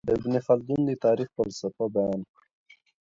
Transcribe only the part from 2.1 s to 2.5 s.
کړه.